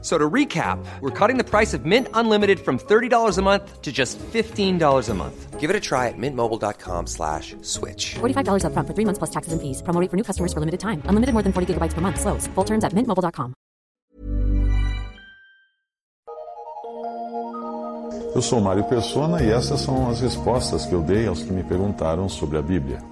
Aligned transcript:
So 0.00 0.16
to 0.16 0.30
recap, 0.30 0.78
we're 1.00 1.10
cutting 1.10 1.38
the 1.38 1.44
price 1.44 1.74
of 1.74 1.84
Mint 1.84 2.06
Unlimited 2.14 2.60
from 2.60 2.78
$30 2.78 3.36
a 3.36 3.42
month 3.42 3.82
to 3.82 3.90
just 3.90 4.16
$15 4.18 5.08
a 5.08 5.14
month. 5.14 5.58
Give 5.58 5.70
it 5.70 5.74
a 5.74 5.80
try 5.80 6.06
at 6.06 6.14
mintmobile.com 6.16 7.08
slash 7.08 7.56
switch. 7.62 8.14
$45 8.20 8.62
upfront 8.62 8.86
for 8.86 8.94
three 8.94 9.04
months 9.04 9.18
plus 9.18 9.30
taxes 9.30 9.52
and 9.52 9.60
fees. 9.60 9.82
Promo 9.82 10.00
rate 10.00 10.08
for 10.08 10.16
new 10.16 10.22
customers 10.22 10.52
for 10.52 10.60
limited 10.60 10.78
time. 10.78 11.02
Unlimited 11.10 11.34
more 11.34 11.42
than 11.42 11.52
40 11.52 11.74
gigabytes 11.74 11.94
per 11.94 12.00
month. 12.00 12.20
Slows. 12.20 12.46
Full 12.54 12.64
terms 12.64 12.84
at 12.84 12.94
mintmobile.com. 12.94 13.54
Eu 18.34 18.42
sou 18.42 18.60
Mário 18.60 18.84
Persona 18.84 19.42
e 19.42 19.50
essas 19.50 19.80
são 19.80 20.08
as 20.08 20.20
respostas 20.20 20.86
que 20.86 20.94
eu 20.94 21.02
dei 21.02 21.26
aos 21.26 21.42
que 21.42 21.52
me 21.52 21.64
perguntaram 21.64 22.28
sobre 22.28 22.56
a 22.56 22.62
Bíblia. 22.62 23.02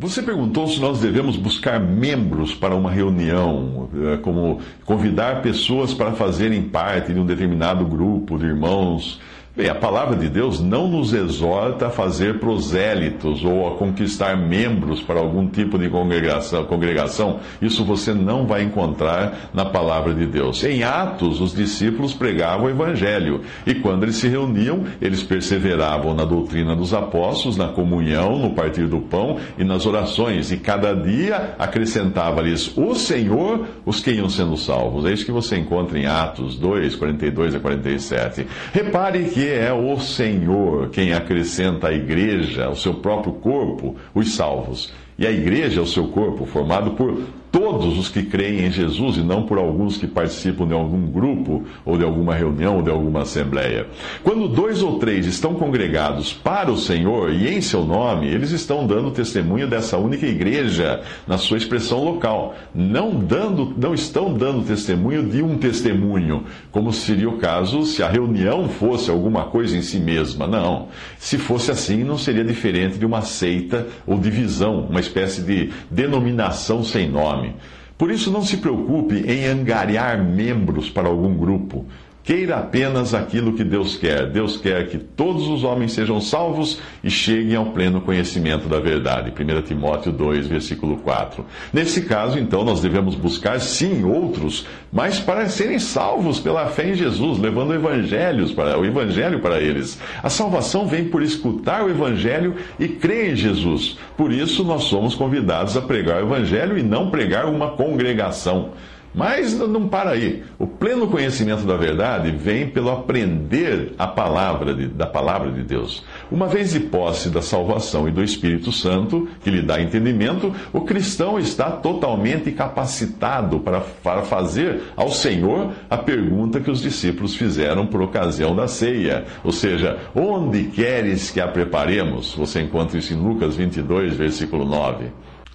Você 0.00 0.22
perguntou 0.22 0.68
se 0.68 0.80
nós 0.80 1.00
devemos 1.00 1.36
buscar 1.36 1.80
membros 1.80 2.54
para 2.54 2.72
uma 2.72 2.88
reunião, 2.88 3.88
eh, 3.92 4.16
como 4.18 4.60
convidar 4.84 5.42
pessoas 5.42 5.92
para 5.92 6.12
fazerem 6.12 6.62
parte 6.62 7.12
de 7.12 7.18
um 7.18 7.26
determinado 7.26 7.84
grupo 7.84 8.38
de 8.38 8.46
irmãos 8.46 9.20
Bem, 9.56 9.68
a 9.68 9.74
palavra 9.74 10.14
de 10.14 10.28
Deus 10.28 10.60
não 10.60 10.86
nos 10.86 11.12
exorta 11.12 11.88
a 11.88 11.90
fazer 11.90 12.38
prosélitos 12.38 13.44
ou 13.44 13.66
a 13.66 13.76
conquistar 13.76 14.36
membros 14.36 15.02
para 15.02 15.18
algum 15.18 15.48
tipo 15.48 15.76
de 15.76 15.88
congregação. 15.88 16.64
congregação. 16.64 17.40
Isso 17.60 17.84
você 17.84 18.14
não 18.14 18.46
vai 18.46 18.62
encontrar 18.62 19.50
na 19.52 19.64
palavra 19.64 20.14
de 20.14 20.26
Deus. 20.26 20.62
Em 20.62 20.84
Atos, 20.84 21.40
os 21.40 21.52
discípulos 21.52 22.14
pregavam 22.14 22.66
o 22.66 22.70
evangelho 22.70 23.40
e 23.66 23.74
quando 23.74 24.04
eles 24.04 24.16
se 24.16 24.28
reuniam, 24.28 24.84
eles 25.02 25.24
perseveravam 25.24 26.14
na 26.14 26.24
doutrina 26.24 26.76
dos 26.76 26.94
apóstolos, 26.94 27.56
na 27.56 27.66
comunhão, 27.66 28.38
no 28.38 28.54
partir 28.54 28.86
do 28.86 29.00
pão 29.00 29.38
e 29.58 29.64
nas 29.64 29.86
orações. 29.86 30.52
E 30.52 30.58
cada 30.58 30.94
dia 30.94 31.56
acrescentava-lhes 31.58 32.76
o 32.76 32.94
Senhor 32.94 33.66
os 33.84 34.00
que 34.00 34.12
iam 34.12 34.30
sendo 34.30 34.56
salvos. 34.56 35.04
É 35.04 35.12
isso 35.12 35.26
que 35.26 35.32
você 35.32 35.56
encontra 35.56 35.98
em 35.98 36.06
Atos 36.06 36.56
2, 36.56 36.94
42 36.94 37.56
a 37.56 37.60
47. 37.60 38.46
Repare 38.72 39.24
que 39.24 39.47
é 39.48 39.72
o 39.72 39.98
Senhor 39.98 40.90
quem 40.90 41.12
acrescenta 41.12 41.88
à 41.88 41.92
igreja, 41.92 42.66
ao 42.66 42.76
seu 42.76 42.94
próprio 42.94 43.34
corpo, 43.34 43.96
os 44.14 44.34
salvos. 44.34 44.92
E 45.18 45.26
a 45.26 45.30
igreja 45.30 45.80
é 45.80 45.82
o 45.82 45.86
seu 45.86 46.08
corpo, 46.08 46.46
formado 46.46 46.92
por 46.92 47.22
todos 47.50 47.98
os 47.98 48.08
que 48.08 48.22
creem 48.22 48.66
em 48.66 48.70
Jesus 48.70 49.16
e 49.16 49.20
não 49.20 49.42
por 49.42 49.58
alguns 49.58 49.96
que 49.96 50.06
participam 50.06 50.66
de 50.66 50.74
algum 50.74 51.06
grupo, 51.06 51.64
ou 51.84 51.96
de 51.96 52.04
alguma 52.04 52.34
reunião, 52.34 52.76
ou 52.76 52.82
de 52.82 52.90
alguma 52.90 53.22
assembleia. 53.22 53.86
Quando 54.22 54.48
dois 54.48 54.82
ou 54.82 54.98
três 54.98 55.26
estão 55.26 55.54
congregados 55.54 56.32
para 56.32 56.70
o 56.70 56.76
Senhor 56.76 57.32
e 57.32 57.48
em 57.48 57.60
seu 57.60 57.84
nome, 57.84 58.26
eles 58.26 58.50
estão 58.50 58.86
dando 58.86 59.10
testemunho 59.10 59.66
dessa 59.66 59.96
única 59.96 60.26
igreja 60.26 61.02
na 61.26 61.38
sua 61.38 61.56
expressão 61.56 62.04
local. 62.04 62.54
Não, 62.74 63.14
dando, 63.14 63.74
não 63.76 63.94
estão 63.94 64.32
dando 64.32 64.66
testemunho 64.66 65.26
de 65.26 65.42
um 65.42 65.56
testemunho, 65.56 66.44
como 66.70 66.92
seria 66.92 67.28
o 67.28 67.38
caso 67.38 67.84
se 67.84 68.02
a 68.02 68.08
reunião 68.08 68.68
fosse 68.68 69.10
alguma 69.10 69.44
coisa 69.44 69.76
em 69.76 69.82
si 69.82 69.98
mesma. 69.98 70.46
Não. 70.46 70.88
Se 71.18 71.38
fosse 71.38 71.70
assim, 71.70 72.04
não 72.04 72.18
seria 72.18 72.44
diferente 72.44 72.98
de 72.98 73.06
uma 73.06 73.22
seita 73.22 73.86
ou 74.06 74.18
divisão, 74.18 74.86
uma 74.88 75.00
espécie 75.00 75.42
de 75.42 75.70
denominação 75.90 76.84
sem 76.84 77.08
nome 77.08 77.37
nome. 77.38 77.54
Por 77.96 78.10
isso, 78.10 78.30
não 78.30 78.42
se 78.42 78.58
preocupe 78.58 79.16
em 79.16 79.46
angariar 79.46 80.22
membros 80.22 80.88
para 80.88 81.08
algum 81.08 81.34
grupo. 81.36 81.84
Queira 82.28 82.56
apenas 82.56 83.14
aquilo 83.14 83.54
que 83.54 83.64
Deus 83.64 83.96
quer. 83.96 84.26
Deus 84.26 84.58
quer 84.58 84.86
que 84.88 84.98
todos 84.98 85.48
os 85.48 85.64
homens 85.64 85.92
sejam 85.92 86.20
salvos 86.20 86.78
e 87.02 87.08
cheguem 87.08 87.56
ao 87.56 87.64
pleno 87.72 88.02
conhecimento 88.02 88.68
da 88.68 88.78
verdade. 88.78 89.32
1 89.32 89.62
Timóteo 89.62 90.12
2, 90.12 90.46
versículo 90.46 90.98
4. 90.98 91.42
Nesse 91.72 92.02
caso, 92.02 92.38
então, 92.38 92.66
nós 92.66 92.82
devemos 92.82 93.14
buscar 93.14 93.58
sim 93.60 94.04
outros, 94.04 94.66
mas 94.92 95.18
para 95.18 95.48
serem 95.48 95.78
salvos 95.78 96.38
pela 96.38 96.66
fé 96.66 96.90
em 96.90 96.94
Jesus, 96.94 97.38
levando 97.38 97.70
o 97.70 97.74
evangelho 97.74 98.46
para, 98.50 98.78
o 98.78 98.84
evangelho 98.84 99.40
para 99.40 99.58
eles. 99.58 99.98
A 100.22 100.28
salvação 100.28 100.86
vem 100.86 101.06
por 101.06 101.22
escutar 101.22 101.82
o 101.82 101.88
evangelho 101.88 102.56
e 102.78 102.88
crer 102.88 103.32
em 103.32 103.36
Jesus. 103.36 103.96
Por 104.18 104.30
isso, 104.34 104.62
nós 104.64 104.82
somos 104.82 105.14
convidados 105.14 105.78
a 105.78 105.80
pregar 105.80 106.22
o 106.22 106.26
evangelho 106.26 106.76
e 106.76 106.82
não 106.82 107.08
pregar 107.08 107.46
uma 107.46 107.70
congregação. 107.70 108.72
Mas 109.14 109.54
não 109.54 109.88
para 109.88 110.10
aí. 110.10 110.42
O 110.58 110.66
pleno 110.66 111.08
conhecimento 111.08 111.64
da 111.64 111.76
verdade 111.76 112.30
vem 112.30 112.68
pelo 112.68 112.90
aprender 112.90 113.94
a 113.98 114.06
palavra 114.06 114.74
de, 114.74 114.86
da 114.86 115.06
palavra 115.06 115.50
de 115.50 115.62
Deus. 115.62 116.04
Uma 116.30 116.46
vez 116.46 116.72
de 116.72 116.80
posse 116.80 117.30
da 117.30 117.42
salvação 117.42 118.08
e 118.08 118.12
do 118.12 118.22
Espírito 118.22 118.70
Santo, 118.70 119.28
que 119.42 119.50
lhe 119.50 119.62
dá 119.62 119.80
entendimento, 119.80 120.54
o 120.72 120.82
cristão 120.82 121.38
está 121.38 121.70
totalmente 121.70 122.52
capacitado 122.52 123.60
para, 123.60 123.80
para 123.80 124.22
fazer 124.22 124.82
ao 124.96 125.08
Senhor 125.10 125.72
a 125.88 125.96
pergunta 125.96 126.60
que 126.60 126.70
os 126.70 126.80
discípulos 126.80 127.34
fizeram 127.34 127.86
por 127.86 128.02
ocasião 128.02 128.54
da 128.54 128.68
ceia. 128.68 129.24
Ou 129.42 129.52
seja, 129.52 129.98
onde 130.14 130.64
queres 130.64 131.30
que 131.30 131.40
a 131.40 131.48
preparemos? 131.48 132.34
Você 132.34 132.60
encontra 132.60 132.98
isso 132.98 133.12
em 133.12 133.16
Lucas 133.16 133.56
22, 133.56 134.14
versículo 134.14 134.64
9. 134.64 135.06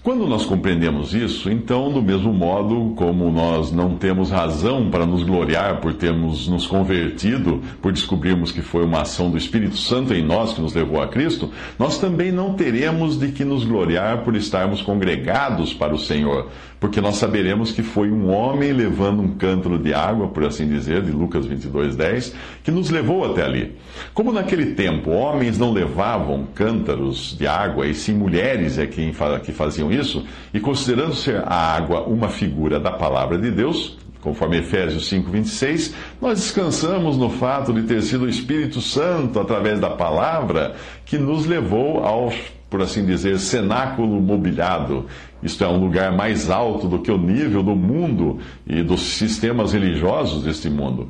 Quando 0.03 0.27
nós 0.27 0.45
compreendemos 0.45 1.13
isso, 1.13 1.49
então, 1.49 1.89
do 1.89 2.01
mesmo 2.01 2.33
modo 2.33 2.93
como 2.97 3.31
nós 3.31 3.71
não 3.71 3.95
temos 3.95 4.29
razão 4.29 4.89
para 4.89 5.05
nos 5.05 5.23
gloriar 5.23 5.79
por 5.79 5.93
termos 5.93 6.45
nos 6.45 6.67
convertido, 6.67 7.61
por 7.81 7.93
descobrirmos 7.93 8.51
que 8.51 8.61
foi 8.61 8.83
uma 8.83 9.03
ação 9.03 9.31
do 9.31 9.37
Espírito 9.37 9.77
Santo 9.77 10.13
em 10.13 10.21
nós 10.21 10.53
que 10.53 10.59
nos 10.59 10.73
levou 10.73 11.01
a 11.01 11.07
Cristo, 11.07 11.49
nós 11.79 11.99
também 11.99 12.33
não 12.33 12.53
teremos 12.53 13.17
de 13.17 13.29
que 13.29 13.45
nos 13.45 13.63
gloriar 13.63 14.25
por 14.25 14.35
estarmos 14.35 14.81
congregados 14.81 15.73
para 15.73 15.95
o 15.95 15.97
Senhor, 15.97 16.49
porque 16.81 16.99
nós 16.99 17.15
saberemos 17.15 17.71
que 17.71 17.81
foi 17.81 18.11
um 18.11 18.29
homem 18.29 18.73
levando 18.73 19.21
um 19.21 19.35
cântaro 19.35 19.79
de 19.79 19.93
água, 19.93 20.27
por 20.27 20.43
assim 20.43 20.67
dizer, 20.67 21.01
de 21.01 21.13
Lucas 21.13 21.45
22, 21.45 21.95
10, 21.95 22.35
que 22.61 22.71
nos 22.71 22.89
levou 22.89 23.23
até 23.23 23.45
ali. 23.45 23.77
Como 24.13 24.33
naquele 24.33 24.73
tempo 24.73 25.11
homens 25.11 25.57
não 25.57 25.71
levavam 25.71 26.45
cântaros 26.53 27.37
de 27.39 27.47
água, 27.47 27.87
e 27.87 27.93
sim 27.93 28.13
mulheres 28.13 28.77
é 28.77 28.85
quem 28.85 29.13
que 29.45 29.53
faziam 29.53 29.92
isso, 29.93 30.25
e 30.53 30.59
considerando 30.59 31.15
ser 31.15 31.43
a 31.45 31.75
água 31.75 32.01
uma 32.01 32.29
figura 32.29 32.79
da 32.79 32.91
palavra 32.91 33.37
de 33.37 33.51
Deus, 33.51 33.97
conforme 34.23 34.57
Efésios 34.57 35.09
5:26, 35.09 35.93
nós 36.21 36.39
descansamos 36.39 37.17
no 37.17 37.29
fato 37.29 37.73
de 37.73 37.83
ter 37.83 38.01
sido 38.01 38.23
o 38.23 38.29
Espírito 38.29 38.79
Santo 38.81 39.39
através 39.39 39.79
da 39.79 39.89
palavra 39.89 40.75
que 41.05 41.17
nos 41.17 41.45
levou 41.45 42.03
ao, 42.03 42.31
por 42.69 42.81
assim 42.81 43.05
dizer, 43.05 43.37
cenáculo 43.37 44.21
mobiliado. 44.21 45.05
Isto 45.43 45.65
é 45.65 45.67
um 45.67 45.77
lugar 45.77 46.13
mais 46.13 46.49
alto 46.49 46.87
do 46.87 46.99
que 46.99 47.11
o 47.11 47.17
nível 47.17 47.61
do 47.61 47.75
mundo 47.75 48.39
e 48.65 48.81
dos 48.81 49.01
sistemas 49.01 49.73
religiosos 49.73 50.43
deste 50.43 50.69
mundo. 50.69 51.09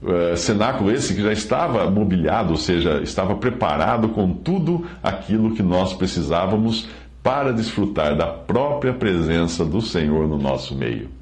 Uh, 0.00 0.36
cenáculo 0.36 0.90
esse 0.90 1.14
que 1.14 1.22
já 1.22 1.32
estava 1.32 1.88
mobiliado, 1.88 2.52
ou 2.52 2.56
seja, 2.56 3.00
estava 3.02 3.36
preparado 3.36 4.08
com 4.08 4.32
tudo 4.32 4.84
aquilo 5.00 5.54
que 5.54 5.62
nós 5.62 5.92
precisávamos 5.94 6.88
para 7.22 7.52
desfrutar 7.52 8.16
da 8.16 8.26
própria 8.26 8.92
presença 8.92 9.64
do 9.64 9.80
Senhor 9.80 10.26
no 10.26 10.38
nosso 10.38 10.74
meio. 10.74 11.21